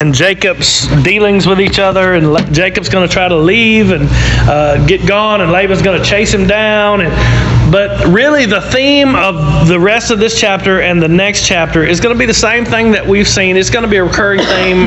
[0.00, 4.06] and Jacob's dealings with each other, and Le- Jacob's going to try to leave and
[4.48, 7.00] uh, get gone, and Laban's going to chase him down.
[7.00, 11.82] And but really, the theme of the rest of this chapter and the next chapter
[11.82, 13.56] is going to be the same thing that we've seen.
[13.56, 14.86] It's going to be a recurring theme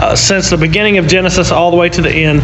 [0.00, 2.40] uh, since the beginning of Genesis all the way to the end.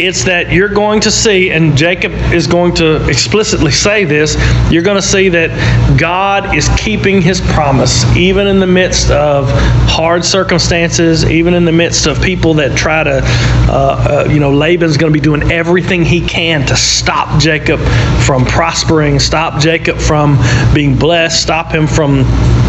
[0.00, 4.36] It's that you're going to see, and Jacob is going to explicitly say this,
[4.70, 9.50] you're going to see that God is keeping his promise, even in the midst of
[9.88, 14.52] hard circumstances, even in the midst of people that try to, uh, uh, you know,
[14.52, 17.80] Laban's going to be doing everything he can to stop Jacob
[18.24, 20.38] from prospering, stop Jacob from
[20.74, 22.20] being blessed, stop him from,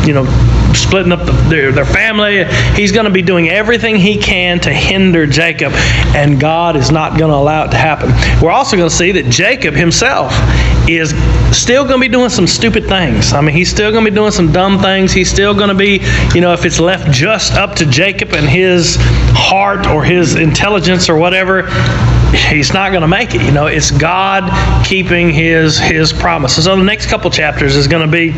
[0.05, 0.26] you know,
[0.73, 2.45] splitting up the, their, their family.
[2.76, 5.73] He's going to be doing everything he can to hinder Jacob,
[6.16, 8.09] and God is not going to allow it to happen.
[8.41, 10.34] We're also going to see that Jacob himself
[10.90, 11.13] is
[11.55, 13.34] still going to be doing some stupid things.
[13.34, 15.12] I mean, he's still going to be doing some dumb things.
[15.12, 15.99] He's still going to be,
[16.34, 21.09] you know, if it's left just up to Jacob and his heart or his intelligence
[21.09, 21.70] or whatever,
[22.31, 23.41] he's not going to make it.
[23.41, 24.49] You know, it's God
[24.85, 26.65] keeping his his promises.
[26.65, 28.31] So the next couple chapters is going to be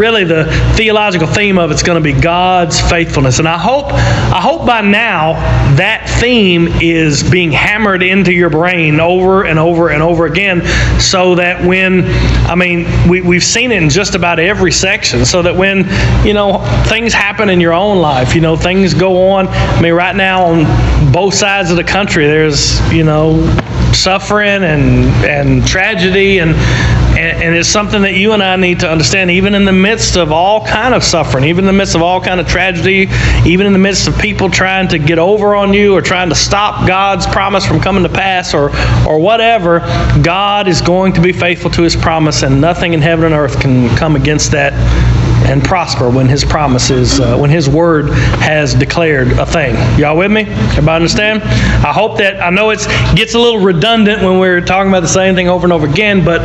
[0.00, 3.38] really the theological theme of it's going to be God's faithfulness.
[3.38, 5.34] And I hope I hope by now
[5.76, 10.62] that theme is being hammered into your brain over and over and over again
[10.98, 12.04] so that when
[12.48, 15.80] I mean we, we've seen it in just about every section so that when
[16.26, 19.92] you know things happen in your own life you know things go on I mean
[19.92, 23.36] right now on both sides of the country there's you know
[23.94, 26.54] suffering and and tragedy and
[27.18, 30.32] and, it's something that you and I need to understand, even in the midst of
[30.32, 33.08] all kind of suffering, even in the midst of all kind of tragedy,
[33.44, 36.34] even in the midst of people trying to get over on you or trying to
[36.34, 38.70] stop God's promise from coming to pass or,
[39.06, 39.80] or whatever,
[40.22, 43.60] God is going to be faithful to His promise, and nothing in heaven and earth
[43.60, 44.72] can come against that
[45.46, 48.10] and prosper when His promises, uh, when His word
[48.40, 49.74] has declared a thing.
[49.98, 50.42] Y'all with me?
[50.42, 51.42] Everybody understand?
[51.42, 55.08] I hope that I know it gets a little redundant when we're talking about the
[55.08, 56.40] same thing over and over again, but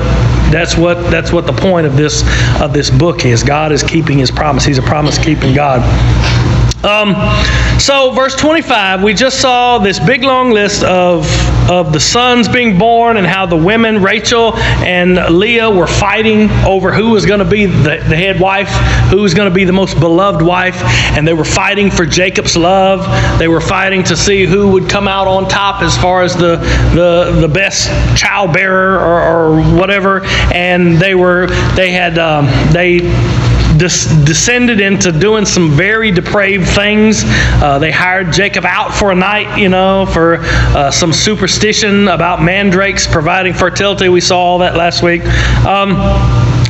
[0.52, 2.24] that's what that's what the point of this
[2.62, 3.44] of this book is.
[3.44, 4.64] God is keeping His promise.
[4.64, 5.82] He's a promise keeping God.
[6.86, 7.16] Um,
[7.80, 11.26] so, verse 25, we just saw this big long list of,
[11.70, 16.94] of the sons being born and how the women, Rachel and Leah, were fighting over
[16.94, 18.70] who was going to be the, the head wife,
[19.10, 20.80] who was going to be the most beloved wife,
[21.18, 23.40] and they were fighting for Jacob's love.
[23.40, 26.58] They were fighting to see who would come out on top as far as the,
[26.94, 30.24] the, the best childbearer or, or whatever.
[30.54, 33.00] And they were, they had, um, they,
[33.78, 37.24] descended into doing some very depraved things.
[37.26, 42.42] Uh, they hired Jacob out for a night, you know, for uh, some superstition about
[42.42, 44.10] mandrakes providing fertility.
[44.10, 45.24] We saw all that last week.
[45.66, 45.96] Um,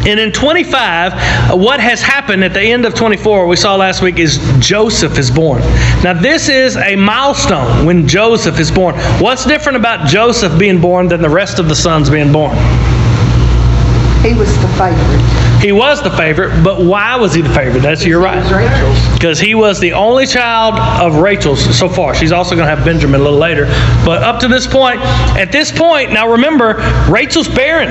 [0.07, 4.19] and in 25, what has happened at the end of 24, we saw last week,
[4.19, 5.61] is Joseph is born.
[6.03, 8.95] Now, this is a milestone when Joseph is born.
[9.19, 12.55] What's different about Joseph being born than the rest of the sons being born?
[14.25, 15.61] He was the favorite.
[15.61, 17.81] He was the favorite, but why was he the favorite?
[17.81, 18.41] That's you're right.
[19.13, 22.15] Because he was the only child of Rachel's so far.
[22.15, 23.65] She's also going to have Benjamin a little later.
[24.03, 24.99] But up to this point,
[25.37, 26.73] at this point, now remember,
[27.07, 27.89] Rachel's barren.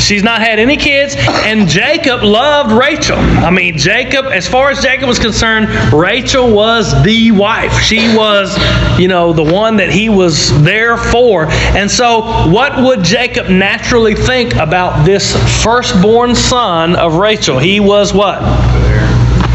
[0.00, 3.16] She's not had any kids, and Jacob loved Rachel.
[3.16, 7.72] I mean, Jacob, as far as Jacob was concerned, Rachel was the wife.
[7.80, 8.56] She was,
[8.98, 11.46] you know, the one that he was there for.
[11.50, 17.58] And so, what would Jacob naturally think about this firstborn son of Rachel?
[17.58, 18.40] He was what?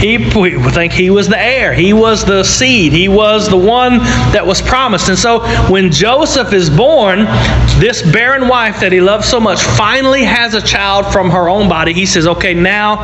[0.01, 1.73] He we think he was the heir.
[1.73, 2.91] He was the seed.
[2.91, 3.99] He was the one
[4.33, 5.09] that was promised.
[5.09, 7.19] And so when Joseph is born,
[7.79, 11.69] this barren wife that he loves so much finally has a child from her own
[11.69, 11.93] body.
[11.93, 12.97] He says, "Okay, now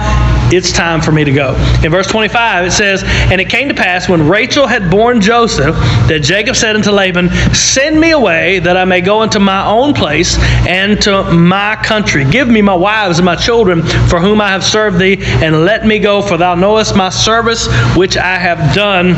[0.51, 3.75] it's time for me to go." In verse 25 it says, "And it came to
[3.75, 5.75] pass when Rachel had borne Joseph
[6.07, 9.93] that Jacob said unto Laban, Send me away that I may go into my own
[9.93, 10.37] place
[10.67, 12.25] and to my country.
[12.25, 15.85] Give me my wives and my children for whom I have served thee, and let
[15.85, 19.15] me go, for thou knowest my service which I have done,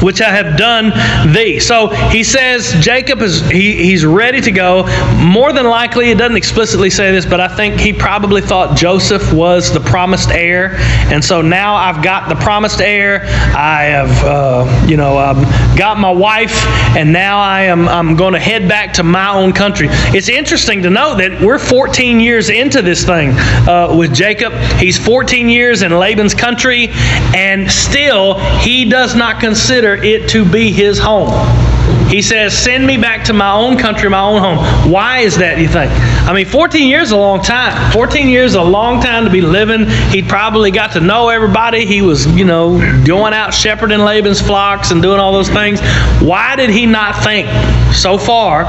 [0.00, 0.92] which I have done
[1.32, 1.58] thee.
[1.60, 4.84] So he says Jacob is he, he's ready to go.
[5.16, 9.32] More than likely, it doesn't explicitly say this, but I think he probably thought Joseph
[9.32, 13.22] was the promised heir, and so now I've got the promised heir.
[13.56, 15.42] I have, uh, you know, um,
[15.76, 16.54] got my wife,
[16.96, 19.88] and now I am I'm going to head back to my own country.
[19.90, 23.30] It's interesting to note that we're 14 years into this thing
[23.68, 24.52] uh, with Jacob.
[24.78, 26.88] He's 14 years in Laban's country
[27.34, 31.75] and still he does not consider it to be his home.
[32.08, 34.90] He says, Send me back to my own country, my own home.
[34.90, 35.90] Why is that, you think?
[36.26, 37.92] I mean, 14 years is a long time.
[37.92, 39.86] 14 years is a long time to be living.
[40.10, 41.84] He probably got to know everybody.
[41.84, 45.80] He was, you know, going out shepherding Laban's flocks and doing all those things.
[46.20, 47.48] Why did he not think
[47.92, 48.64] so far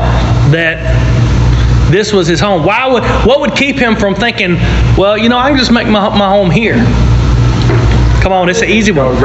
[0.51, 2.65] that this was his home?
[2.65, 4.55] Why would what would keep him from thinking,
[4.97, 6.75] well, you know, I can just make my, my home here?
[8.21, 9.15] Come on, it's an easy one.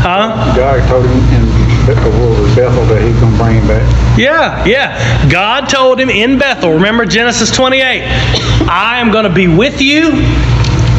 [0.00, 0.56] Huh?
[0.56, 4.18] God told him Bethel that he's going to bring him back.
[4.18, 5.30] Yeah, yeah.
[5.30, 8.02] God told him in Bethel, remember Genesis 28,
[8.68, 10.10] I am going to be with you.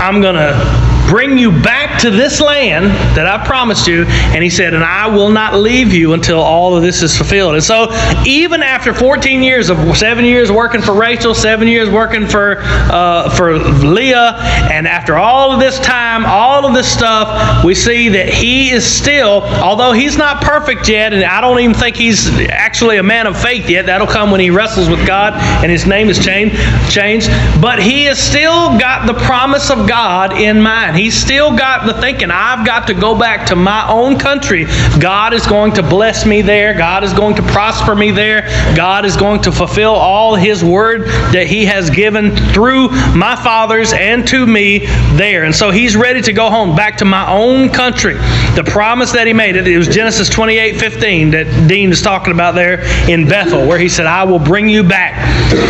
[0.01, 2.85] I'm going to bring you back to this land
[3.15, 4.05] that I promised you.
[4.05, 7.55] And he said, and I will not leave you until all of this is fulfilled.
[7.55, 7.87] And so,
[8.25, 13.29] even after 14 years of seven years working for Rachel, seven years working for uh,
[13.35, 14.35] for Leah,
[14.71, 18.85] and after all of this time, all of this stuff, we see that he is
[18.85, 23.27] still, although he's not perfect yet, and I don't even think he's actually a man
[23.27, 23.85] of faith yet.
[23.85, 25.33] That'll come when he wrestles with God
[25.63, 26.55] and his name is changed.
[26.89, 27.29] Changed,
[27.61, 30.92] but he has still got the promise of God in mind.
[30.93, 34.65] He's still got the thinking, I've got to go back to my own country.
[34.99, 36.73] God is going to bless me there.
[36.73, 38.41] God is going to prosper me there.
[38.75, 43.93] God is going to fulfill all His word that He has given through my fathers
[43.93, 44.79] and to me
[45.15, 45.43] there.
[45.43, 48.13] And so He's ready to go home, back to my own country.
[48.55, 52.55] The promise that He made, it was Genesis 28 15 that Dean is talking about
[52.55, 55.13] there in Bethel, where He said, I will bring you back.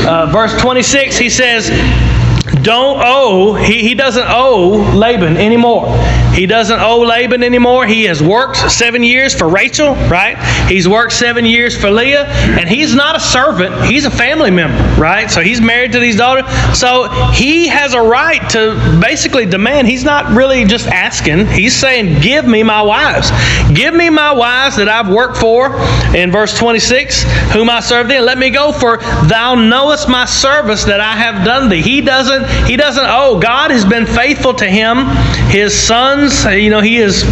[0.05, 1.69] Uh, verse 26, He says,
[2.61, 5.87] don't owe, he, he doesn't owe Laban anymore.
[6.33, 7.85] He doesn't owe Laban anymore.
[7.85, 10.37] He has worked seven years for Rachel, right?
[10.67, 13.85] He's worked seven years for Leah, and he's not a servant.
[13.85, 15.29] He's a family member, right?
[15.29, 16.45] So he's married to these daughters.
[16.77, 19.87] So he has a right to basically demand.
[19.87, 21.47] He's not really just asking.
[21.47, 23.29] He's saying, Give me my wives.
[23.73, 25.75] Give me my wives that I've worked for
[26.15, 28.97] in verse 26, whom I serve thee, and let me go, for
[29.27, 31.81] thou knowest my service that I have done thee.
[31.81, 33.39] He doesn't, he doesn't owe.
[33.39, 35.05] God has been faithful to him.
[35.53, 37.23] His sons, you know, he has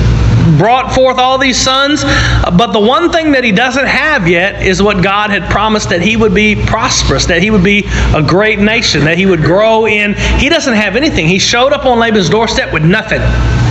[0.60, 2.04] brought forth all these sons.
[2.04, 6.04] But the one thing that he doesn't have yet is what God had promised that
[6.04, 9.88] he would be prosperous, that he would be a great nation, that he would grow
[9.88, 10.14] in.
[10.38, 11.28] He doesn't have anything.
[11.28, 13.22] He showed up on Laban's doorstep with nothing.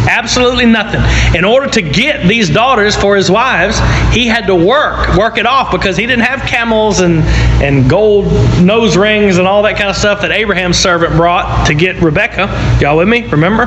[0.08, 1.00] Absolutely nothing.
[1.36, 3.78] In order to get these daughters for his wives,
[4.14, 7.22] he had to work, work it off because he didn't have camels and,
[7.62, 8.26] and gold
[8.62, 12.48] nose rings and all that kind of stuff that Abraham's servant brought to get Rebecca.
[12.80, 13.26] Y'all with me?
[13.26, 13.64] Remember?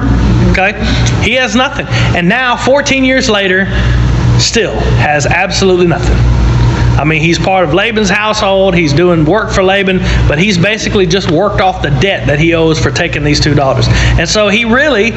[0.52, 0.74] Okay?
[1.24, 1.88] He has nothing.
[2.16, 3.66] And now, 14 years later,
[4.40, 6.43] still has absolutely nothing.
[6.98, 8.76] I mean, he's part of Laban's household.
[8.76, 12.54] He's doing work for Laban, but he's basically just worked off the debt that he
[12.54, 13.88] owes for taking these two daughters.
[13.90, 15.12] And so he really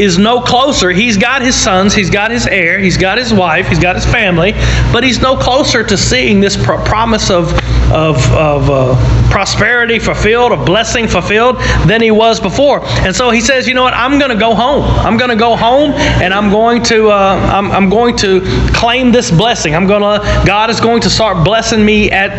[0.00, 0.90] is no closer.
[0.90, 4.06] He's got his sons, he's got his heir, he's got his wife, he's got his
[4.06, 4.52] family,
[4.92, 7.52] but he's no closer to seeing this promise of
[7.92, 11.56] of, of uh, prosperity fulfilled, of blessing fulfilled,
[11.86, 12.80] than he was before.
[12.84, 13.94] And so he says, you know what?
[13.94, 14.84] I'm going to go home.
[14.84, 18.40] I'm going to go home, and I'm going to uh, I'm, I'm going to
[18.74, 19.74] claim this blessing.
[19.74, 22.30] I'm going to God is going to start blessing me at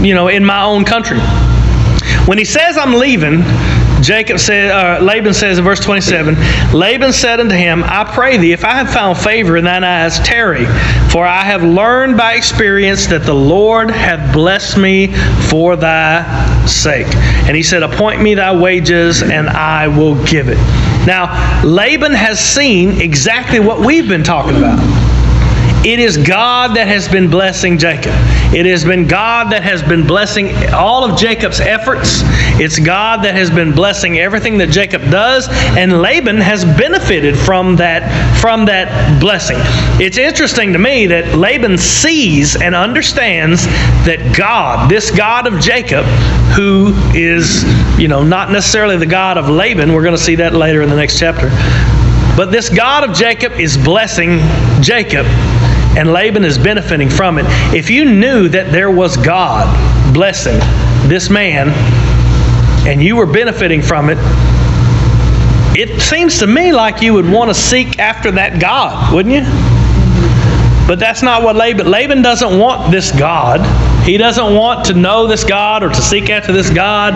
[0.00, 1.18] you know in my own country.
[2.26, 3.42] When he says I'm leaving,
[4.06, 6.36] Jacob said, uh, Laban says in verse 27,
[6.72, 10.20] Laban said unto him, I pray thee, if I have found favor in thine eyes,
[10.20, 10.64] tarry,
[11.10, 15.08] for I have learned by experience that the Lord hath blessed me
[15.48, 17.12] for thy sake.
[17.48, 20.58] And he said, Appoint me thy wages, and I will give it.
[21.04, 24.78] Now, Laban has seen exactly what we've been talking about.
[25.84, 28.12] It is God that has been blessing Jacob.
[28.54, 32.22] It has been God that has been blessing all of Jacob's efforts.
[32.58, 37.76] It's God that has been blessing everything that Jacob does, and Laban has benefited from
[37.76, 38.06] that
[38.40, 39.58] from that blessing.
[40.00, 43.64] It's interesting to me that Laban sees and understands
[44.06, 46.04] that God, this God of Jacob,
[46.54, 47.64] who is,
[47.98, 50.88] you know, not necessarily the God of Laban, we're going to see that later in
[50.88, 51.48] the next chapter.
[52.36, 54.40] But this God of Jacob is blessing
[54.82, 55.26] Jacob
[55.96, 57.46] and Laban is benefiting from it.
[57.74, 59.66] If you knew that there was God
[60.12, 60.58] blessing
[61.08, 61.70] this man
[62.86, 64.18] and you were benefiting from it,
[65.78, 69.42] it seems to me like you would want to seek after that God, wouldn't you?
[70.86, 71.90] But that's not what Laban.
[71.90, 73.60] Laban doesn't want this God.
[74.06, 77.12] He doesn't want to know this God or to seek after this God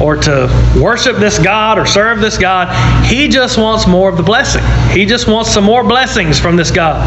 [0.00, 2.66] or to worship this God or serve this God.
[3.06, 4.64] He just wants more of the blessing.
[4.90, 7.00] He just wants some more blessings from this God.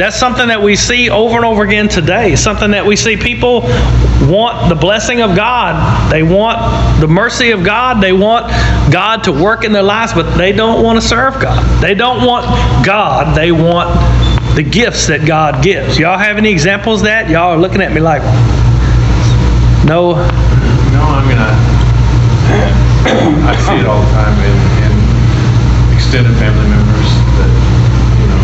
[0.00, 2.34] That's something that we see over and over again today.
[2.34, 3.60] Something that we see people
[4.28, 6.10] want the blessing of God.
[6.10, 8.02] They want the mercy of God.
[8.02, 8.48] They want
[8.92, 11.80] God to work in their lives, but they don't want to serve God.
[11.80, 12.46] They don't want
[12.84, 13.36] God.
[13.36, 13.94] They want
[14.56, 16.00] the gifts that God gives.
[16.00, 17.30] Y'all have any examples of that?
[17.30, 18.22] Y'all are looking at me like,
[19.84, 20.14] no,
[20.94, 21.50] No, I mean, I,
[23.50, 24.92] I see it all the time in, in
[25.96, 27.10] extended family members
[27.40, 27.52] that,
[28.20, 28.42] you know,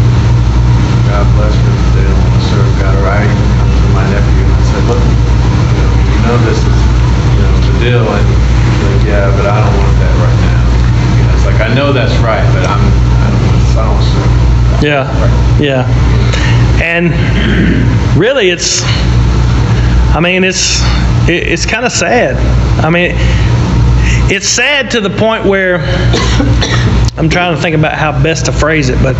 [1.06, 4.06] God bless them, they don't want to serve God, or I even come to my
[4.10, 6.78] nephew and I said, look, you know, you know this is,
[7.30, 10.62] you know, the deal, and he's like, yeah, but I don't want that right now.
[11.14, 13.94] You know, it's like, I know that's right, but I'm, I don't want, I don't
[13.94, 14.82] want to serve.
[14.82, 15.06] Yeah,
[15.62, 15.86] yeah.
[16.82, 17.14] And
[18.18, 18.82] really, it's,
[20.14, 20.80] I mean, it's,
[21.28, 22.36] it- it's kind of sad.
[22.84, 23.12] I mean,
[24.30, 25.78] it's sad to the point where
[27.18, 29.14] I'm trying to think about how best to phrase it, but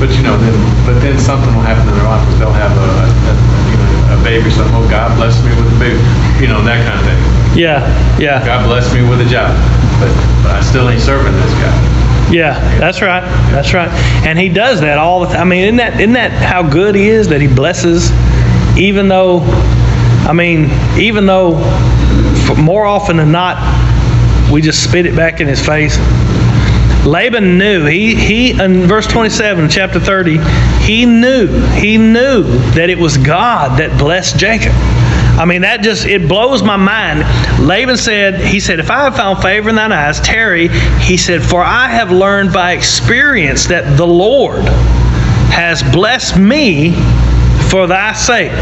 [0.00, 0.52] But you know, then,
[0.84, 3.34] but then something will happen in their life, they'll have a, a,
[3.70, 5.96] you know, a baby, or something, oh, God bless me with a baby,
[6.42, 7.20] you know, that kind of thing.
[7.56, 7.80] yeah,
[8.18, 9.54] yeah, God bless me with a job,
[10.02, 10.10] but,
[10.44, 11.72] but I still ain't serving this guy.
[12.30, 12.58] Yeah.
[12.78, 13.22] That's right.
[13.50, 13.88] That's right.
[14.26, 15.40] And he does that all the time.
[15.40, 18.10] I mean, isn't that isn't that how good he is that he blesses,
[18.78, 19.40] even though,
[20.26, 21.54] I mean, even though,
[22.56, 23.56] more often than not,
[24.52, 25.96] we just spit it back in his face.
[27.06, 27.84] Laban knew.
[27.84, 30.38] He he in verse 27, chapter 30,
[30.82, 31.48] he knew.
[31.72, 34.72] He knew that it was God that blessed Jacob.
[35.36, 37.20] I mean, that just it blows my mind.
[37.66, 40.68] Laban said, he said, if I have found favor in thine eyes, tarry,
[41.00, 44.64] he said, for I have learned by experience that the Lord
[45.50, 46.92] has blessed me
[47.68, 48.52] for thy sake.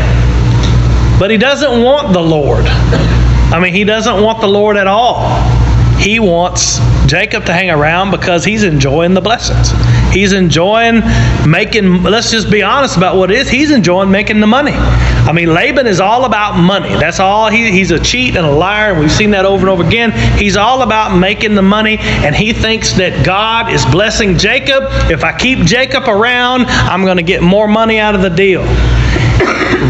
[1.19, 2.65] But he doesn't want the Lord.
[2.67, 5.62] I mean, he doesn't want the Lord at all.
[6.03, 9.71] He wants Jacob to hang around because he's enjoying the blessings.
[10.13, 11.01] He's enjoying
[11.49, 13.49] making, let's just be honest about what it is.
[13.49, 14.73] He's enjoying making the money.
[14.73, 16.89] I mean, Laban is all about money.
[16.89, 17.49] That's all.
[17.49, 20.11] He, he's a cheat and a liar, we've seen that over and over again.
[20.37, 24.83] He's all about making the money, and he thinks that God is blessing Jacob.
[25.09, 28.63] If I keep Jacob around, I'm going to get more money out of the deal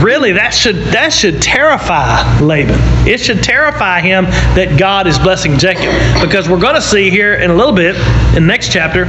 [0.00, 2.76] really that should that should terrify Laban.
[3.06, 7.34] It should terrify him that God is blessing Jacob because we're going to see here
[7.34, 7.96] in a little bit
[8.28, 9.06] in the next chapter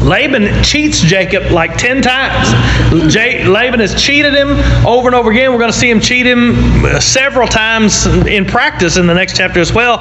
[0.00, 3.12] Laban cheats Jacob like 10 times.
[3.12, 4.50] J- Laban has cheated him
[4.86, 5.52] over and over again.
[5.52, 9.58] We're going to see him cheat him several times in practice in the next chapter
[9.60, 9.98] as well.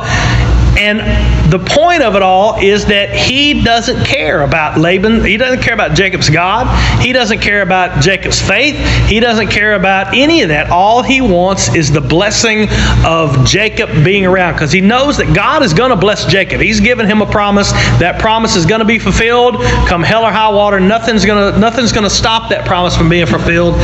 [0.78, 5.24] And the point of it all is that he doesn't care about Laban.
[5.24, 6.68] He doesn't care about Jacob's God.
[7.02, 8.76] He doesn't care about Jacob's faith.
[9.08, 10.70] He doesn't care about any of that.
[10.70, 12.68] All he wants is the blessing
[13.06, 16.62] of Jacob being around because he knows that God is going to bless Jacob.
[16.62, 17.72] He's given him a promise.
[18.00, 19.56] That promise is going to be fulfilled.
[19.88, 23.10] Come hell or high water, nothing's going to nothing's going to stop that promise from
[23.10, 23.76] being fulfilled.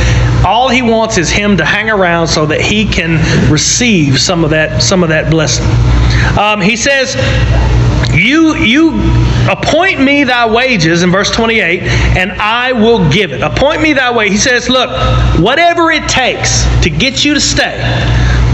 [0.46, 3.18] All he wants is him to hang around so that he can
[3.50, 5.64] receive some of that some of that blessing.
[6.38, 7.14] Um, he says,
[8.14, 8.90] "You you
[9.50, 11.82] appoint me thy wages in verse 28,
[12.16, 13.42] and I will give it.
[13.42, 14.90] Appoint me thy way." He says, "Look,
[15.40, 17.80] whatever it takes to get you to stay."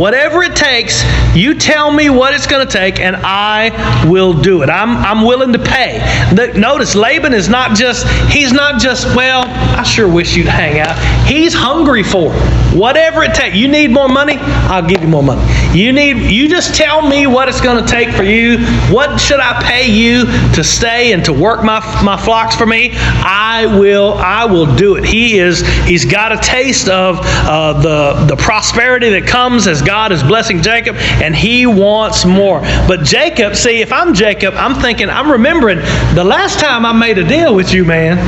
[0.01, 4.63] Whatever it takes, you tell me what it's going to take, and I will do
[4.63, 4.71] it.
[4.71, 5.99] I'm, I'm willing to pay.
[6.59, 10.97] Notice, Laban is not just, he's not just, well, I sure wish you'd hang out.
[11.29, 12.60] He's hungry for it.
[12.73, 13.57] Whatever it takes.
[13.57, 14.37] You need more money?
[14.39, 15.43] I'll give you more money.
[15.77, 18.59] You need, you just tell me what it's going to take for you.
[18.93, 20.25] What should I pay you
[20.55, 22.91] to stay and to work my, my flocks for me?
[22.93, 25.05] I will, I will do it.
[25.05, 30.13] He is, he's got a taste of uh, the, the prosperity that comes as God
[30.13, 32.61] is blessing Jacob, and he wants more.
[32.61, 35.79] But Jacob, see, if I'm Jacob, I'm thinking, I'm remembering
[36.15, 38.19] the last time I made a deal with you, man.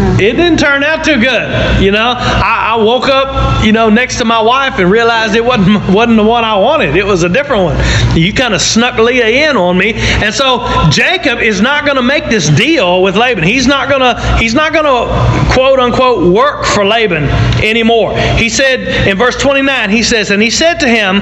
[0.00, 0.20] Mm.
[0.20, 1.82] It didn't turn out too good.
[1.82, 5.44] You know, I, I woke up, you know, next to my wife and realized it
[5.44, 6.96] wasn't wasn't the one I wanted.
[6.96, 8.16] It was a different one.
[8.16, 12.02] You kind of snuck Leah in on me, and so Jacob is not going to
[12.02, 13.44] make this deal with Laban.
[13.44, 17.24] He's not going to he's not going to quote unquote work for Laban
[17.62, 18.16] anymore.
[18.36, 21.20] He said in verse 29, he says, and he said to him,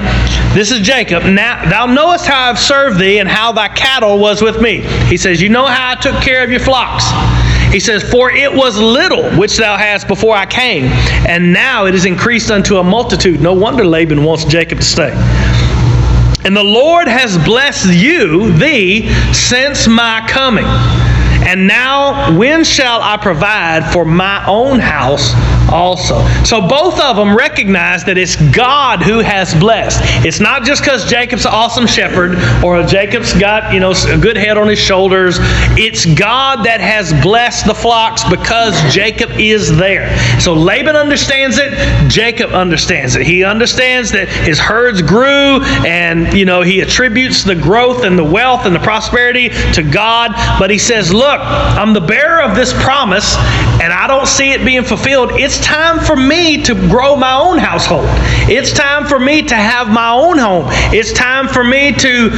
[0.53, 1.23] this is Jacob.
[1.23, 4.81] Now thou knowest how I've served thee and how thy cattle was with me.
[5.07, 7.05] He says, you know how I took care of your flocks.
[7.71, 10.85] He says, For it was little which thou hast before I came,
[11.27, 13.41] and now it is increased unto a multitude.
[13.41, 15.11] No wonder Laban wants Jacob to stay.
[16.45, 20.65] And the Lord has blessed you, thee, since my coming.
[21.49, 25.33] And now, when shall I provide for my own house
[25.71, 26.23] also?
[26.43, 29.99] So both of them recognize that it's God who has blessed.
[30.23, 34.37] It's not just because Jacob's an awesome shepherd or Jacob's got, you know, a good
[34.37, 35.37] head on his shoulders.
[35.75, 40.15] It's God that has blessed the flocks because Jacob is there.
[40.39, 41.73] So Laban understands it,
[42.11, 43.25] Jacob understands it.
[43.25, 48.23] He understands that his herds grew and, you know, he attributes the growth and the
[48.23, 52.73] wealth and the prosperity to God, but he says, "Look, I'm the bearer of this
[52.83, 53.35] promise,
[53.81, 55.31] and I don't see it being fulfilled.
[55.33, 58.05] It's time for me to grow my own household.
[58.49, 60.65] It's time for me to have my own home.
[60.93, 62.29] It's time for me to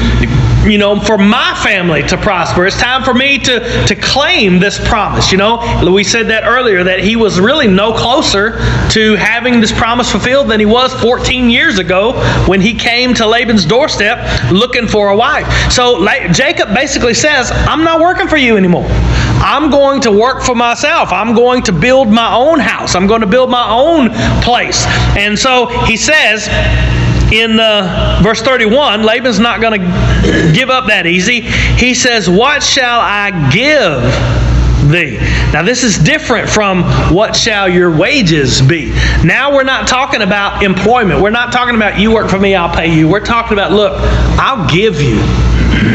[0.65, 2.65] you know, for my family to prosper.
[2.65, 5.31] It's time for me to, to claim this promise.
[5.31, 8.57] You know, we said that earlier that he was really no closer
[8.91, 12.13] to having this promise fulfilled than he was 14 years ago
[12.47, 15.47] when he came to Laban's doorstep looking for a wife.
[15.71, 18.85] So Jacob basically says, I'm not working for you anymore.
[19.43, 21.11] I'm going to work for myself.
[21.11, 22.95] I'm going to build my own house.
[22.95, 24.09] I'm going to build my own
[24.43, 24.85] place.
[25.17, 26.47] And so he says,
[27.31, 31.41] in uh, verse 31, Laban's not going to give up that easy.
[31.41, 34.01] He says, What shall I give
[34.91, 35.17] thee?
[35.51, 36.83] Now, this is different from
[37.13, 38.91] what shall your wages be.
[39.23, 41.21] Now, we're not talking about employment.
[41.21, 43.07] We're not talking about you work for me, I'll pay you.
[43.07, 43.93] We're talking about, look,
[44.37, 45.19] I'll give you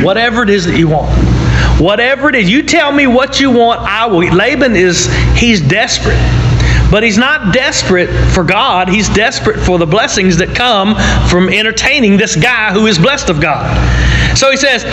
[0.03, 1.36] whatever it is that you want.
[1.79, 4.33] Whatever it is, you tell me what you want, I will.
[4.33, 6.17] Laban is, he's desperate.
[6.91, 10.95] But he's not desperate for God, he's desperate for the blessings that come
[11.29, 13.67] from entertaining this guy who is blessed of God.
[14.37, 14.85] So he says,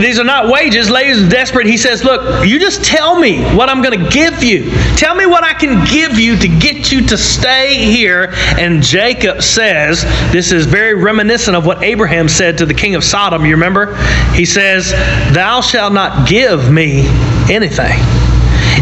[0.00, 0.90] These are not wages.
[0.90, 1.66] Laban's desperate.
[1.66, 4.70] He says, Look, you just tell me what I'm going to give you.
[4.96, 8.32] Tell me what I can give you to get you to stay here.
[8.58, 13.04] And Jacob says, This is very reminiscent of what Abraham said to the king of
[13.04, 13.44] Sodom.
[13.44, 13.96] You remember?
[14.32, 14.90] He says,
[15.32, 17.06] Thou shalt not give me
[17.48, 18.21] anything.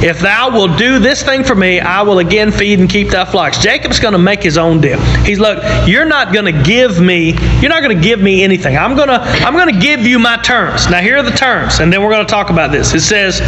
[0.02, 3.26] If thou wilt do this thing for me, I will again feed and keep thy
[3.26, 3.58] flocks.
[3.58, 4.98] Jacob's going to make his own deal.
[5.24, 8.78] He's look, you're not going to give me, you're not going to give me anything.
[8.78, 10.88] I'm going to, I'm going to give you my terms.
[10.88, 12.94] Now here are the terms, and then we're going to talk about this.
[12.94, 13.40] It says,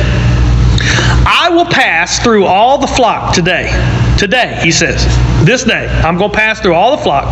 [1.24, 3.70] I will pass through all the flock today.
[4.18, 5.04] Today, he says,
[5.46, 7.26] this day, I'm going to pass through all the flock,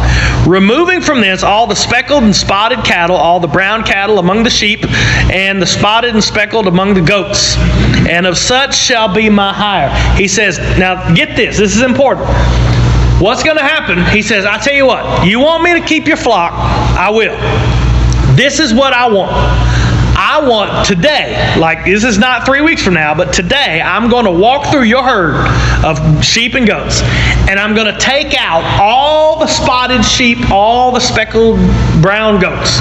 [0.46, 4.50] removing from this all the speckled and spotted cattle, all the brown cattle among the
[4.50, 4.80] sheep,
[5.30, 7.56] and the spotted and speckled among the goats.
[8.10, 9.88] And of such shall be my hire.
[10.16, 12.26] He says, now get this, this is important.
[13.20, 14.04] What's going to happen?
[14.06, 16.52] He says, I tell you what, you want me to keep your flock?
[16.52, 17.36] I will.
[18.34, 19.32] This is what I want.
[20.22, 24.24] I want today, like this is not three weeks from now, but today I'm going
[24.26, 25.34] to walk through your herd
[25.84, 27.00] of sheep and goats,
[27.48, 31.58] and I'm going to take out all the spotted sheep, all the speckled
[32.02, 32.80] brown goats.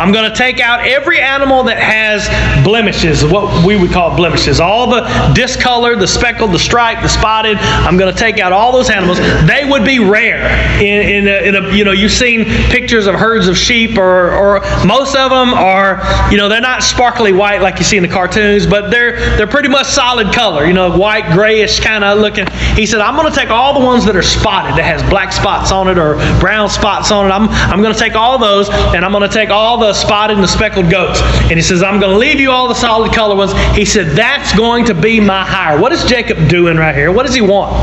[0.00, 2.26] I'm going to take out every animal that has
[2.64, 4.58] blemishes, what we would call blemishes.
[4.58, 5.02] All the
[5.34, 7.58] discolored, the speckled, the striped, the spotted.
[7.58, 9.18] I'm going to take out all those animals.
[9.46, 10.48] They would be rare.
[10.80, 14.32] In, in, a, in a, you know, you've seen pictures of herds of sheep, or,
[14.32, 18.02] or most of them are, you know, they're not sparkly white like you see in
[18.02, 20.64] the cartoons, but they're they're pretty much solid color.
[20.64, 22.46] You know, white, grayish kind of looking.
[22.74, 25.30] He said, I'm going to take all the ones that are spotted, that has black
[25.30, 27.30] spots on it or brown spots on it.
[27.30, 30.34] I'm I'm going to take all those, and I'm going to take all the spotted
[30.34, 31.20] and the speckled goats.
[31.22, 33.52] And he says, I'm going to leave you all the solid color ones.
[33.76, 35.80] He said, That's going to be my hire.
[35.80, 37.12] What is Jacob doing right here?
[37.12, 37.74] What does he want?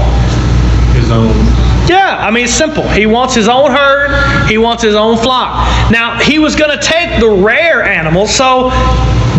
[0.95, 1.33] His own.
[1.87, 2.87] Yeah, I mean, it's simple.
[2.89, 5.91] He wants his own herd, he wants his own flock.
[5.91, 8.69] Now, he was going to take the rare animals, so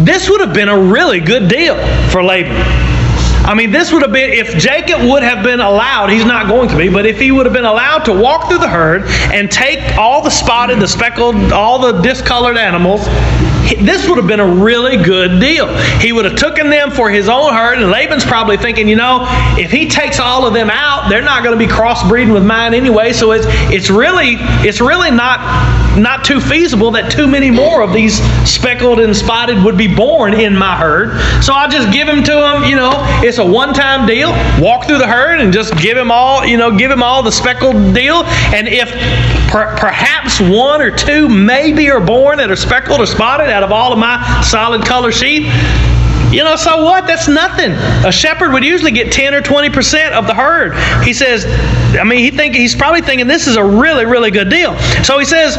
[0.03, 1.77] this would have been a really good deal
[2.09, 2.57] for Laban.
[3.45, 6.69] I mean, this would have been, if Jacob would have been allowed, he's not going
[6.69, 9.51] to be, but if he would have been allowed to walk through the herd and
[9.51, 13.07] take all the spotted, the speckled, all the discolored animals,
[13.77, 15.69] this would have been a really good deal.
[15.99, 19.27] He would have taken them for his own herd, and Laban's probably thinking, you know,
[19.59, 22.75] if he takes all of them out, they're not going to be crossbreeding with mine
[22.75, 23.13] anyway.
[23.13, 25.41] So it's it's really it's really not
[25.99, 30.35] not too feasible that too many more of these speckled and spotted would be born
[30.35, 31.19] in my herd.
[31.43, 34.31] So I'll just give them to them, you know, it's a one-time deal.
[34.61, 37.33] Walk through the herd and just give them all, you know, give them all the
[37.33, 38.25] speckled deal.
[38.55, 38.91] And if
[39.51, 43.73] per- perhaps one or two maybe are born that are speckled or spotted out of
[43.73, 45.45] all of my solid color sheep,
[46.33, 47.07] you know, so what?
[47.07, 47.73] That's nothing.
[48.07, 50.75] A shepherd would usually get 10 or 20% of the herd.
[51.05, 51.47] He says,
[51.99, 54.79] I mean, he think he's probably thinking this is a really, really good deal.
[55.03, 55.57] So he says,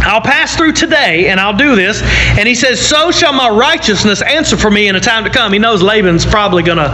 [0.00, 2.02] I'll pass through today and I'll do this.
[2.38, 5.52] And he says, So shall my righteousness answer for me in a time to come.
[5.52, 6.88] He knows Laban's probably going to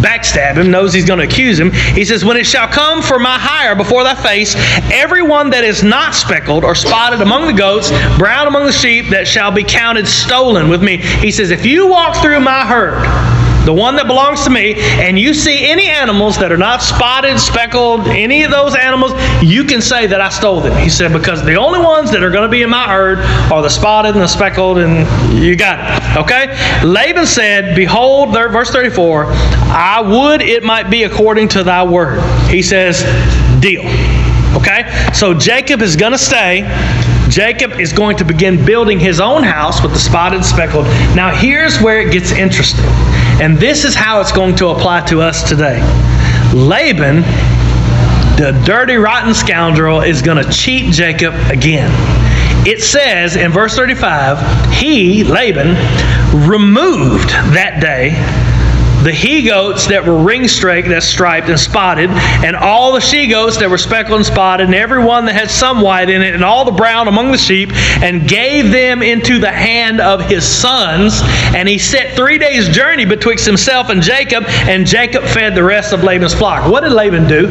[0.00, 1.72] backstab him, knows he's going to accuse him.
[1.72, 4.54] He says, When it shall come for my hire before thy face,
[4.92, 9.26] everyone that is not speckled or spotted among the goats, brown among the sheep, that
[9.26, 10.98] shall be counted stolen with me.
[10.98, 15.18] He says, If you walk through my herd, the one that belongs to me, and
[15.18, 19.82] you see any animals that are not spotted, speckled, any of those animals, you can
[19.82, 20.76] say that I stole them.
[20.82, 23.18] He said, because the only ones that are going to be in my herd
[23.52, 25.06] are the spotted and the speckled, and
[25.42, 26.16] you got it.
[26.18, 26.84] Okay?
[26.84, 32.20] Laban said, Behold, there, verse 34, I would it might be according to thy word.
[32.48, 33.02] He says,
[33.60, 33.82] Deal.
[34.56, 35.10] Okay?
[35.12, 36.62] So Jacob is going to stay.
[37.28, 40.84] Jacob is going to begin building his own house with the spotted speckled.
[41.14, 42.84] Now, here's where it gets interesting.
[43.40, 45.80] And this is how it's going to apply to us today.
[46.54, 47.22] Laban,
[48.36, 51.90] the dirty, rotten scoundrel, is going to cheat Jacob again.
[52.66, 55.68] It says in verse 35, he, Laban,
[56.46, 58.10] removed that day
[59.02, 63.26] the he goats that were ring striped, that striped and spotted, and all the she
[63.26, 66.34] goats that were speckled and spotted, and every one that had some white in it,
[66.34, 67.70] and all the brown among the sheep,
[68.02, 71.20] and gave them into the hand of his sons.
[71.54, 75.92] And he set three days' journey betwixt himself and Jacob, and Jacob fed the rest
[75.92, 76.70] of Laban's flock.
[76.70, 77.46] What did Laban do?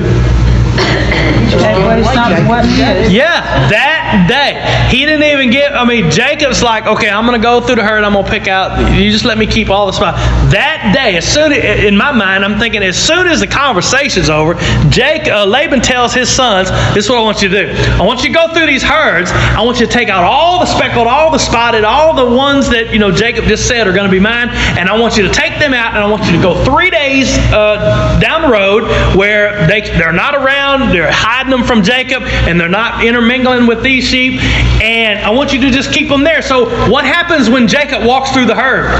[1.49, 3.12] Take away something wasn't good.
[3.12, 3.88] Yeah, that
[4.27, 4.87] day.
[4.89, 7.83] He didn't even get, I mean, Jacob's like, okay, I'm going to go through the
[7.83, 8.03] herd.
[8.03, 10.15] I'm going to pick out, you just let me keep all the spot.
[10.51, 14.55] That day, as soon, in my mind, I'm thinking, as soon as the conversation's over,
[14.89, 17.73] Jake, uh, Laban tells his sons, this is what I want you to do.
[17.73, 19.31] I want you to go through these herds.
[19.31, 22.69] I want you to take out all the speckled, all the spotted, all the ones
[22.69, 24.49] that, you know, Jacob just said are going to be mine.
[24.77, 26.89] And I want you to take them out and I want you to go three
[26.89, 28.83] days uh, down the road
[29.15, 33.83] where they, they're not around, they're hiding them from Jacob, and they're not intermingling with
[33.83, 34.41] these sheep.
[34.81, 36.41] And I want you to just keep them there.
[36.41, 38.91] So, what happens when Jacob walks through the herd?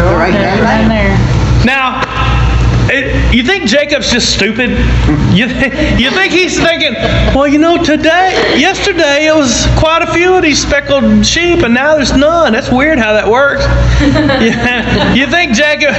[0.00, 1.64] All right, They're now, right there.
[1.64, 2.02] Now,
[2.92, 4.70] it, you think Jacob's just stupid?
[5.32, 5.46] You,
[5.96, 6.94] you think he's thinking,
[7.34, 11.72] well, you know, today, yesterday, it was quite a few of these speckled sheep, and
[11.72, 12.52] now there's none.
[12.52, 13.62] That's weird how that works.
[14.42, 14.50] you,
[15.20, 15.94] you think Jacob?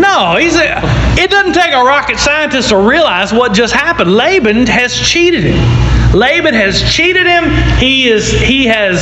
[0.00, 0.80] No, he's a,
[1.18, 4.14] it doesn't take a rocket scientist to realize what just happened.
[4.14, 6.18] Laban has cheated him.
[6.18, 7.50] Laban has cheated him.
[7.78, 9.00] He is he has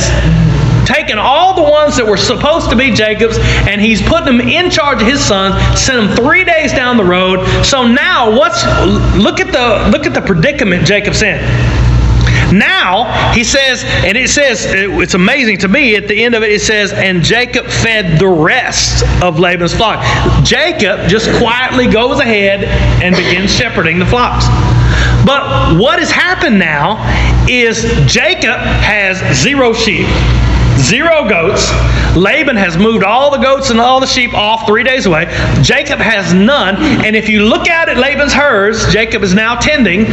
[0.85, 4.69] taken all the ones that were supposed to be Jacob's and he's put them in
[4.69, 7.45] charge of his sons, sent them three days down the road.
[7.63, 8.63] So now what's
[9.17, 11.39] look at the look at the predicament Jacob's in.
[12.51, 16.51] Now, he says, and it says, it's amazing to me at the end of it,
[16.51, 20.03] it says, and Jacob fed the rest of Laban's flock.
[20.43, 22.63] Jacob just quietly goes ahead
[23.01, 24.45] and begins shepherding the flocks.
[25.25, 26.97] But what has happened now
[27.47, 30.07] is Jacob has zero sheep,
[30.79, 31.69] zero goats.
[32.15, 35.25] Laban has moved all the goats and all the sheep off three days away.
[35.61, 36.75] Jacob has none.
[37.05, 40.05] And if you look out at Laban's herds, Jacob is now tending.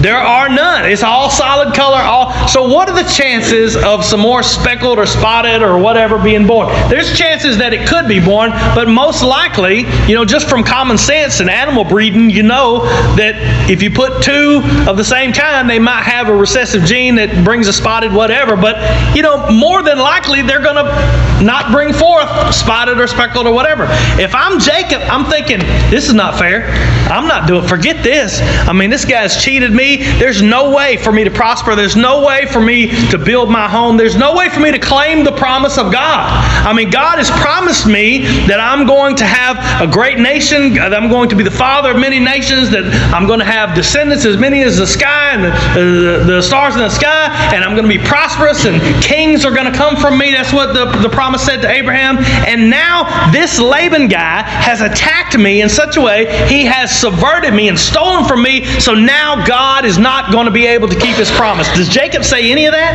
[0.00, 0.86] There are none.
[0.86, 1.98] It's all solid color.
[1.98, 2.68] All so.
[2.68, 6.68] What are the chances of some more speckled or spotted or whatever being born?
[6.88, 10.98] There's chances that it could be born, but most likely, you know, just from common
[10.98, 12.84] sense and animal breeding, you know
[13.16, 13.34] that
[13.68, 17.44] if you put two of the same kind, they might have a recessive gene that
[17.44, 18.56] brings a spotted whatever.
[18.56, 18.76] But
[19.16, 23.52] you know, more than likely, they're going to not bring forth spotted or speckled or
[23.52, 23.86] whatever.
[24.20, 25.58] If I'm Jacob, I'm thinking
[25.90, 26.68] this is not fair.
[27.10, 27.66] I'm not doing.
[27.66, 28.40] Forget this.
[28.68, 29.87] I mean, this guy's cheated me.
[29.96, 31.74] There's no way for me to prosper.
[31.74, 33.96] There's no way for me to build my home.
[33.96, 36.28] There's no way for me to claim the promise of God.
[36.66, 40.94] I mean, God has promised me that I'm going to have a great nation, that
[40.94, 44.24] I'm going to be the father of many nations, that I'm going to have descendants
[44.24, 47.74] as many as the sky and the, the, the stars in the sky, and I'm
[47.76, 50.32] going to be prosperous, and kings are going to come from me.
[50.32, 52.18] That's what the, the promise said to Abraham.
[52.46, 57.54] And now this Laban guy has attacked me in such a way, he has subverted
[57.54, 60.98] me and stolen from me, so now God is not going to be able to
[60.98, 61.68] keep his promise.
[61.74, 62.94] Does Jacob say any of that?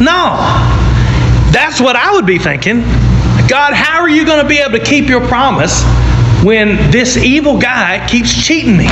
[0.00, 0.36] No.
[1.52, 2.82] That's what I would be thinking.
[3.48, 5.82] God, how are you going to be able to keep your promise
[6.44, 8.88] when this evil guy keeps cheating me?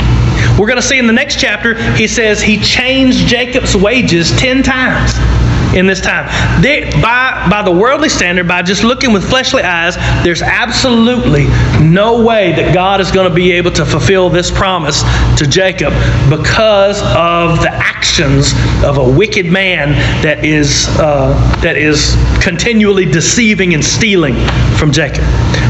[0.57, 4.63] We're going to see in the next chapter, he says he changed Jacob's wages 10
[4.63, 5.38] times
[5.75, 6.27] in this time.
[6.61, 11.45] They, by, by the worldly standard, by just looking with fleshly eyes, there's absolutely
[11.83, 15.03] no way that God is going to be able to fulfill this promise
[15.37, 15.93] to Jacob
[16.29, 18.53] because of the actions
[18.83, 19.91] of a wicked man
[20.23, 24.35] that is, uh, that is continually deceiving and stealing
[24.77, 25.23] from Jacob.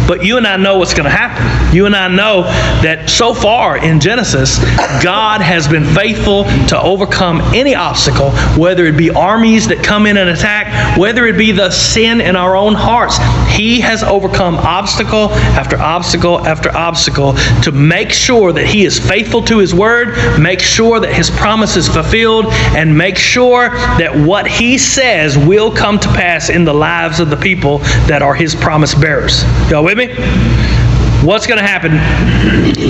[0.08, 1.76] But you and I know what's going to happen.
[1.76, 2.44] You and I know
[2.82, 4.58] that so far in Genesis,
[5.04, 10.18] God has been faithful to overcome any obstacle, whether it be armies that come in
[10.18, 13.18] and attack, whether it be the sin in our own hearts.
[13.52, 19.42] He has overcome obstacle after obstacle after obstacle to make sure that He is faithful
[19.46, 22.46] to His word, make sure that His promise is fulfilled,
[22.78, 27.32] and make sure that what He says will come to pass in the lives of
[27.32, 29.44] the people that are His promise bearers.
[29.72, 30.89] Y'all with me?
[31.24, 31.92] What's going to happen?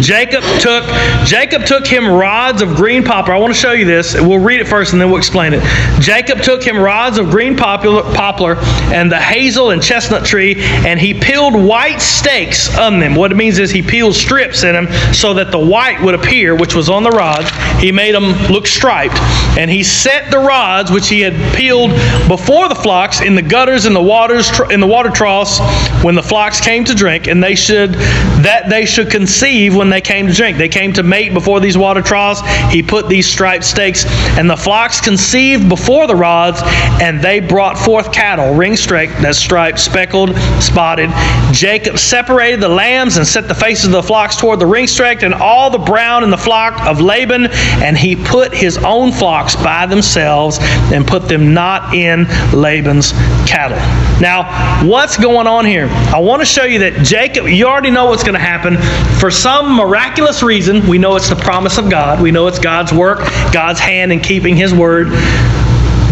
[0.01, 0.83] Jacob took
[1.25, 3.33] Jacob took him rods of green poplar.
[3.33, 4.13] I want to show you this.
[4.13, 5.61] We'll read it first and then we'll explain it.
[5.99, 8.55] Jacob took him rods of green poplar, poplar
[8.93, 13.15] and the hazel and chestnut tree, and he peeled white stakes on them.
[13.15, 16.55] What it means is he peeled strips in them so that the white would appear,
[16.55, 17.49] which was on the rods.
[17.81, 19.17] He made them look striped,
[19.57, 21.91] and he set the rods which he had peeled
[22.27, 25.59] before the flocks in the gutters and the waters in the water troughs
[26.03, 27.95] when the flocks came to drink, and they should
[28.43, 30.57] that they should conceive when they came to drink.
[30.57, 32.41] They came to mate before these water troughs.
[32.71, 34.05] He put these striped stakes,
[34.37, 36.61] and the flocks conceived before the rods,
[37.01, 41.09] and they brought forth cattle, ringstraked, that's striped, speckled, spotted.
[41.51, 45.33] Jacob separated the lambs and set the faces of the flocks toward the ringstraked, and
[45.33, 47.47] all the brown in the flock of Laban,
[47.83, 50.59] and he put his own flocks by themselves
[50.93, 53.11] and put them not in Laban's
[53.47, 53.77] cattle.
[54.21, 55.87] Now, what's going on here?
[55.89, 58.77] I want to show you that Jacob, you already know what's going to happen.
[59.19, 62.21] For some miraculous reason, we know it's the promise of God.
[62.21, 63.19] We know it's God's work,
[63.53, 65.09] God's hand in keeping his word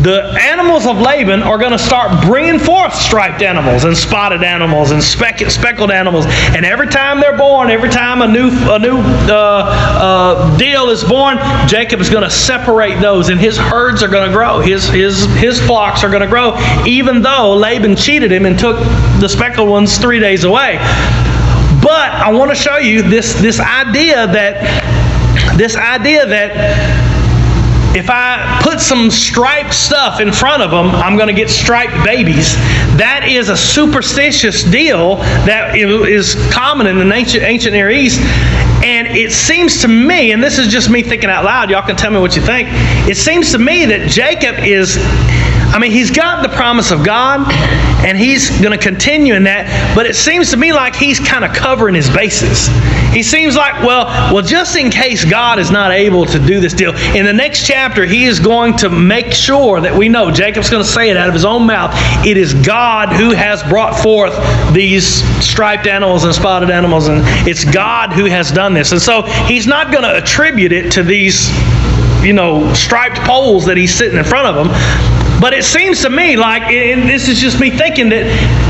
[0.07, 4.91] the animals of Laban are going to start bringing forth striped animals and spotted animals
[4.91, 6.25] and speck, speckled animals.
[6.27, 11.03] And every time they're born, every time a new a new uh, uh, deal is
[11.03, 14.59] born, Jacob is going to separate those, and his herds are going to grow.
[14.59, 16.55] His his his flocks are going to grow,
[16.85, 18.77] even though Laban cheated him and took
[19.19, 20.77] the speckled ones three days away.
[21.81, 27.07] But I want to show you this this idea that this idea that
[27.95, 32.03] if I put some striped stuff in front of them, I'm going to get striped
[32.05, 32.53] babies.
[32.97, 38.19] That is a superstitious deal that is common in the ancient, ancient Near East.
[38.83, 41.95] And it seems to me, and this is just me thinking out loud, y'all can
[41.95, 42.69] tell me what you think.
[43.09, 44.97] It seems to me that Jacob is
[45.73, 47.51] I mean, he's got the promise of God,
[48.05, 49.93] and he's going to continue in that.
[49.95, 52.67] But it seems to me like he's kind of covering his bases.
[53.13, 56.73] He seems like, well, well, just in case God is not able to do this
[56.73, 60.31] deal, in the next chapter, he is going to make sure that we know.
[60.31, 61.91] Jacob's going to say it out of his own mouth.
[62.25, 64.35] It is God who has brought forth
[64.73, 68.91] these striped animals and spotted animals, and it's God who has done this.
[68.91, 71.49] And so he's not going to attribute it to these
[72.23, 75.26] you know, striped poles that he's sitting in front of them.
[75.39, 78.25] But it seems to me like, and this is just me thinking that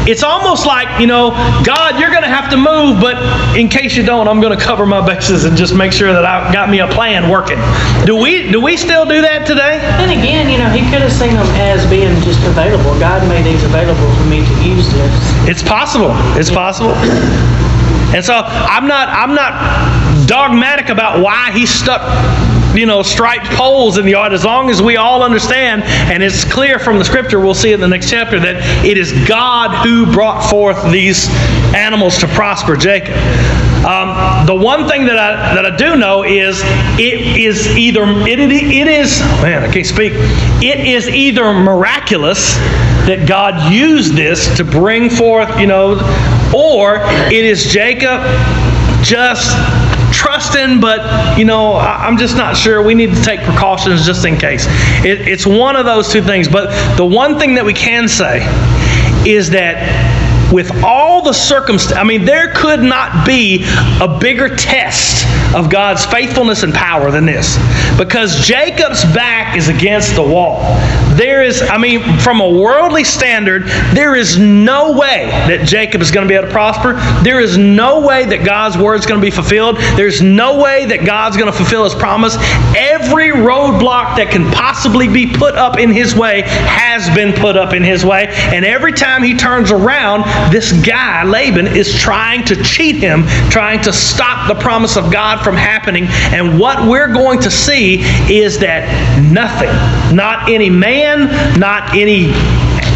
[0.08, 1.32] it's almost like, you know,
[1.64, 3.16] God, you're going to have to move, but
[3.56, 6.26] in case you don't, I'm going to cover my bases and just make sure that
[6.26, 7.58] I got me a plan working.
[8.06, 9.80] Do we do we still do that today?
[10.04, 13.00] And again, you know, he could have seen them as being just available.
[13.00, 15.14] God made these available for me to use this.
[15.48, 16.12] It's possible.
[16.36, 16.96] It's possible.
[18.16, 22.02] And so I'm not I'm not dogmatic about why he stuck
[22.78, 26.44] you know, striped poles in the yard, as long as we all understand, and it's
[26.44, 30.12] clear from the scripture, we'll see in the next chapter, that it is God who
[30.12, 31.28] brought forth these
[31.76, 33.16] animals to prosper Jacob.
[33.86, 36.62] Um, the one thing that I that I do know is
[37.00, 42.56] it is either it, it, it is man I can't speak it is either miraculous
[43.06, 45.94] that God used this to bring forth you know
[46.54, 46.98] or
[47.32, 48.20] it is Jacob
[49.04, 49.56] just
[50.18, 52.82] trusting, but you know, I, am just not sure.
[52.82, 54.66] We need to take precautions just in case.
[55.06, 56.48] It, it's one of those two things.
[56.48, 58.40] But the one thing that we can say
[59.30, 63.64] is that with all the circumstances, I mean, there could not be
[64.02, 67.58] a bigger test of God's faithfulness and power than this.
[67.98, 70.62] Because Jacob's back is against the wall.
[71.16, 76.12] There is, I mean, from a worldly standard, there is no way that Jacob is
[76.12, 76.94] going to be able to prosper.
[77.24, 79.78] There is no way that God's word is going to be fulfilled.
[79.96, 82.36] There's no way that God's going to fulfill his promise.
[82.76, 87.74] Every roadblock that can possibly be put up in his way has been put up
[87.74, 88.28] in his way.
[88.28, 93.82] And every time he turns around, this guy, Laban, is trying to cheat him, trying
[93.82, 96.06] to stop the promise of God from happening.
[96.08, 98.00] And what we're going to see
[98.32, 98.88] is that
[99.32, 99.70] nothing,
[100.16, 102.34] not any man, not any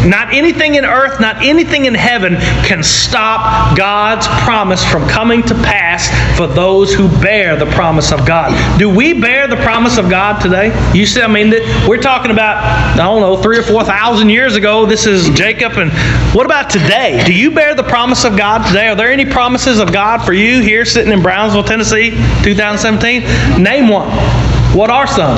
[0.04, 5.54] not anything in earth, not anything in heaven can stop God's promise from coming to
[5.54, 8.52] pass for those who bear the promise of God.
[8.78, 10.72] Do we bear the promise of God today?
[10.92, 11.50] You see, I mean,
[11.88, 14.86] we're talking about, I don't know, three or four thousand years ago.
[14.86, 15.72] This is Jacob.
[15.78, 15.92] And
[16.34, 17.22] what about today?
[17.24, 18.88] Do you bear the promise of God today?
[18.88, 22.10] Are there any promises of God for you here sitting in Brownsville, Tennessee,
[22.42, 23.62] 2017?
[23.62, 24.08] Name one.
[24.76, 25.36] What are some?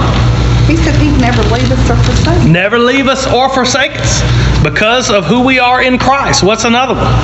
[0.66, 2.46] He said he'd never leave us or forsake us.
[2.46, 6.42] Never leave us or forsake us because of who we are in Christ.
[6.42, 7.14] What's another one?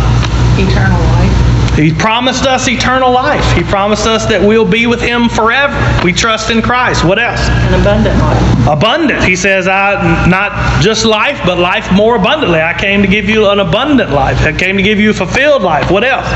[0.60, 1.76] Eternal life.
[1.76, 3.44] He promised us eternal life.
[3.56, 5.74] He promised us that we'll be with Him forever.
[6.04, 7.04] We trust in Christ.
[7.04, 7.40] What else?
[7.40, 8.68] An abundant life.
[8.68, 9.24] Abundant.
[9.24, 12.60] He says, I not just life, but life more abundantly.
[12.60, 14.40] I came to give you an abundant life.
[14.42, 15.90] I came to give you a fulfilled life.
[15.90, 16.28] What else?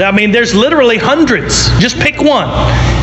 [0.00, 1.68] I mean, there's literally hundreds.
[1.78, 2.48] Just pick one.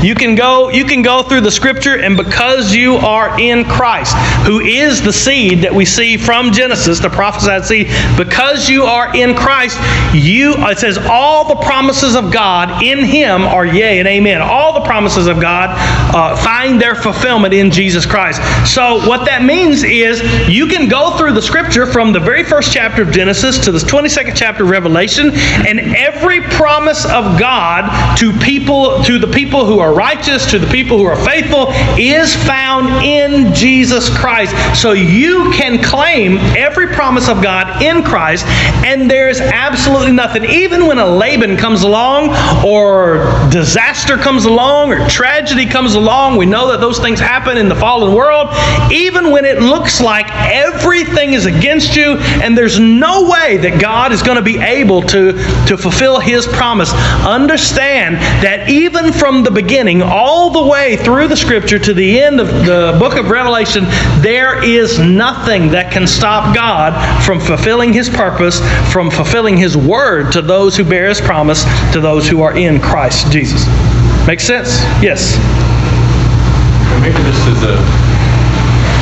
[0.04, 4.16] You can go you can go through the scripture and because you are in Christ,
[4.46, 9.16] who is the seed that we see from Genesis, the prophesied seed, because you are
[9.16, 9.78] in Christ,
[10.14, 14.42] you it says all the promises of God in him are yea and amen.
[14.42, 15.70] All the promises of God
[16.16, 18.42] uh, find their fulfillment in Jesus Christ.
[18.68, 22.74] So what that means is you can go through the scripture from the very first
[22.74, 28.32] chapter of Genesis to the 22nd chapter of Revelation and every promise of God to
[28.40, 31.68] people to the people who are righteous, to the people who are faithful,
[31.98, 34.56] is found in Jesus Christ.
[34.80, 38.46] So you can claim every promise of God in Christ,
[38.86, 40.46] and there's absolutely nothing.
[40.46, 42.30] Even when a Laban comes along,
[42.66, 47.70] or disaster comes along, or tragedy comes along, we know that those things happen in
[47.70, 48.50] the fallen world.
[48.92, 54.12] Even when it looks like everything is against you, and there's no way that God
[54.12, 55.34] is going to be able to,
[55.68, 61.36] to fulfill His promise, understand that even from the beginning, all the way through the
[61.36, 63.84] Scripture to the end of the book of Revelation,
[64.22, 66.94] there is nothing that can stop God
[67.26, 72.00] from fulfilling His purpose, from fulfilling His word to those who bear His promise, to
[72.00, 73.66] those who are in Christ Jesus.
[74.28, 74.80] Make sense?
[75.02, 75.36] Yes.
[77.02, 77.76] Maybe this is a.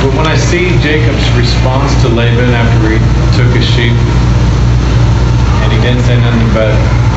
[0.00, 2.98] But when I see Jacob's response to Laban after he
[3.36, 3.92] took his sheep,
[5.60, 7.09] and he didn't say nothing he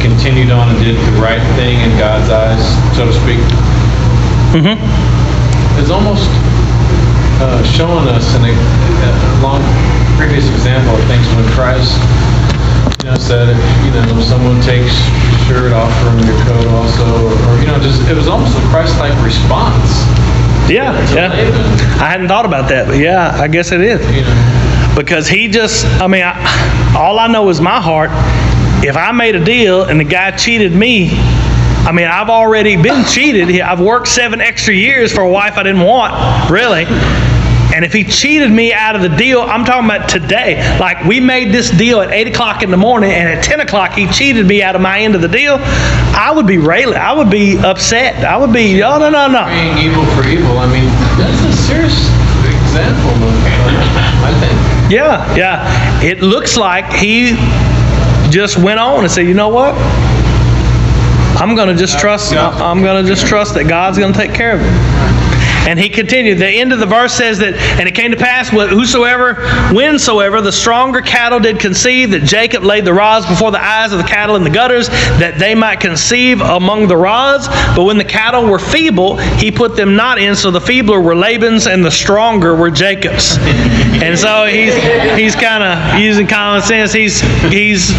[0.00, 2.64] continued on and did the right thing in God's eyes,
[2.96, 3.40] so to speak.
[4.56, 4.80] Mm-hmm.
[5.78, 6.28] It's almost
[7.40, 9.12] uh, showing us in a, a
[9.44, 9.62] long
[10.16, 11.96] previous example of things when Christ,
[13.04, 17.04] you know, said if you know someone takes your shirt off from your coat also,
[17.28, 20.04] or, or you know, just it was almost a Christ-like response.
[20.68, 21.32] Yeah, yeah.
[22.00, 24.00] I hadn't thought about that, but yeah, I guess it is.
[24.14, 28.10] You know, Because he just, I mean, I, all I know is my heart.
[28.82, 33.04] If I made a deal and the guy cheated me, I mean, I've already been
[33.04, 33.60] cheated.
[33.60, 36.86] I've worked seven extra years for a wife I didn't want, really.
[37.74, 40.56] And if he cheated me out of the deal, I'm talking about today.
[40.78, 43.92] Like we made this deal at 8 o'clock in the morning, and at 10 o'clock
[43.92, 46.96] he cheated me out of my end of the deal, I would be railing.
[46.96, 48.24] I would be upset.
[48.24, 49.44] I would be, oh, no, no, no.
[49.44, 50.58] being evil for evil.
[50.58, 50.86] I mean,
[51.20, 52.08] that's a serious
[52.48, 53.34] example, of,
[54.24, 54.90] I think.
[54.90, 56.02] Yeah, yeah.
[56.02, 57.36] It looks like he
[58.30, 59.74] just went on and said, you know what?
[61.40, 62.32] I'm to just trust.
[62.34, 65.19] I'm to just trust that God's to take care of it.
[65.68, 66.38] And he continued.
[66.38, 69.34] The end of the verse says that, and it came to pass, whosoever,
[69.72, 73.98] whensoever the stronger cattle did conceive, that Jacob laid the rods before the eyes of
[73.98, 77.48] the cattle in the gutters, that they might conceive among the rods.
[77.76, 80.34] But when the cattle were feeble, he put them not in.
[80.34, 83.38] So the feebler were Laban's, and the stronger were Jacob's.
[84.00, 84.74] And so he's
[85.14, 86.90] he's kind of using common sense.
[86.90, 87.20] He's
[87.52, 87.90] he's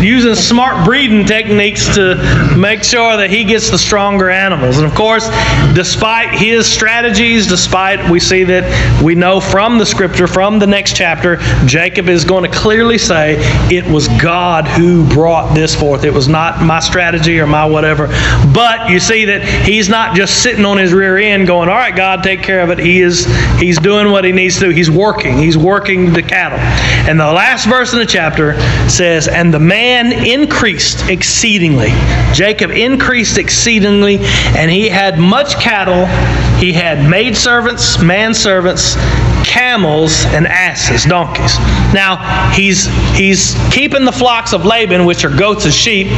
[0.00, 2.14] using smart breeding techniques to
[2.56, 4.78] make sure that he gets the stronger animals.
[4.78, 5.28] And of course,
[5.74, 6.70] despite his
[7.00, 12.10] strategies, despite we see that we know from the scripture, from the next chapter, Jacob
[12.10, 13.36] is going to clearly say,
[13.74, 16.04] It was God who brought this forth.
[16.04, 18.08] It was not my strategy or my whatever.
[18.52, 21.96] But you see that he's not just sitting on his rear end going, All right,
[21.96, 22.78] God, take care of it.
[22.78, 23.24] He is
[23.58, 24.68] he's doing what he needs to do.
[24.68, 25.38] He's working.
[25.38, 26.58] He's working the cattle.
[27.08, 28.60] And the last verse in the chapter
[28.90, 31.92] says, And the man increased exceedingly.
[32.34, 36.04] Jacob increased exceedingly, and he had much cattle.
[36.60, 38.94] He had maidservants, manservants,
[39.46, 41.58] camels, and asses, donkeys.
[41.94, 42.84] Now, he's,
[43.16, 46.08] he's keeping the flocks of Laban, which are goats and sheep.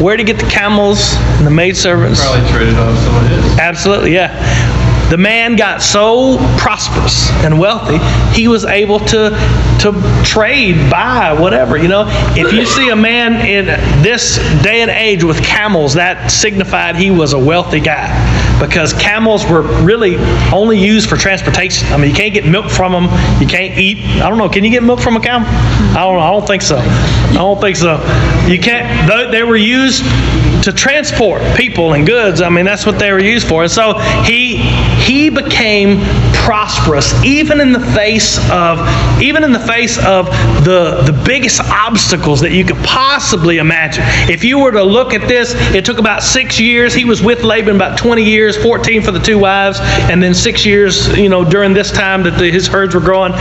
[0.00, 2.22] Where to get the camels and the maidservants?
[2.22, 3.58] Probably traded off some of his.
[3.58, 5.10] Absolutely, yeah.
[5.10, 7.98] The man got so prosperous and wealthy,
[8.34, 9.30] he was able to
[9.80, 11.76] to trade, buy, whatever.
[11.76, 13.66] You know, if you see a man in
[14.02, 18.08] this day and age with camels, that signified he was a wealthy guy
[18.60, 20.16] because camels were really
[20.52, 21.88] only used for transportation.
[21.92, 23.04] I mean, you can't get milk from them.
[23.40, 23.98] You can't eat.
[24.20, 24.48] I don't know.
[24.48, 25.48] Can you get milk from a camel?
[25.48, 26.20] I don't know.
[26.20, 26.76] I don't think so.
[26.76, 27.96] I don't think so.
[28.48, 29.08] You can't.
[29.08, 30.04] They they were used
[30.64, 32.40] to transport people and goods.
[32.40, 33.62] I mean, that's what they were used for.
[33.62, 36.00] And so he he became
[36.32, 38.78] prosperous even in the face of
[39.20, 40.26] even in the face of
[40.64, 44.04] the the biggest obstacles that you could possibly imagine.
[44.30, 46.94] If you were to look at this, it took about six years.
[46.94, 50.64] He was with Laban about 20 years, 14 for the two wives, and then six
[50.64, 53.32] years, you know, during this time that the, his herds were growing.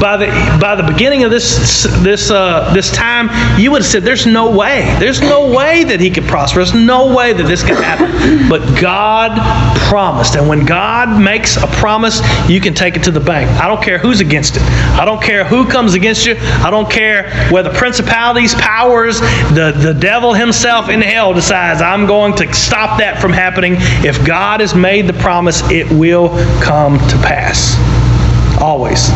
[0.00, 3.28] By the by the beginning of this this uh, this time,
[3.60, 4.82] you would have said, "There's no way.
[4.98, 6.74] There's no way that he could prosper." Prosperous.
[6.74, 8.04] No way that this can happen.
[8.48, 9.32] But God
[9.88, 10.36] promised.
[10.36, 13.50] And when God makes a promise, you can take it to the bank.
[13.60, 14.62] I don't care who's against it.
[14.62, 16.36] I don't care who comes against you.
[16.38, 22.34] I don't care whether principalities, powers, the, the devil himself in hell decides I'm going
[22.36, 23.74] to stop that from happening.
[24.04, 26.28] If God has made the promise, it will
[26.62, 27.76] come to pass.
[28.60, 29.10] Always.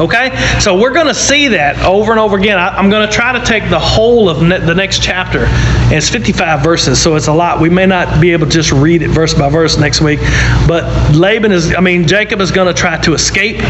[0.00, 0.36] Okay?
[0.60, 2.58] So we're going to see that over and over again.
[2.58, 5.46] I, am going to try to take the whole of ne- the next chapter.
[5.46, 7.60] And it's 55 verses, so it's a lot.
[7.60, 10.20] We may not be able to just read it verse by verse next week.
[10.66, 13.62] But Laban is, I mean, Jacob is going to try to escape,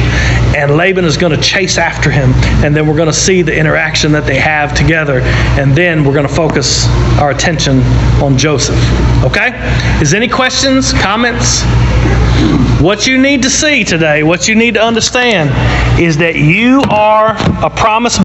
[0.55, 2.33] and Laban is going to chase after him.
[2.65, 5.21] And then we're going to see the interaction that they have together.
[5.59, 6.87] And then we're going to focus
[7.19, 7.81] our attention
[8.23, 8.77] on Joseph.
[9.25, 9.53] Okay?
[10.03, 11.63] Is any questions, comments?
[12.81, 15.51] What you need to see today, what you need to understand,
[16.01, 17.35] is that you are
[17.65, 18.21] a promise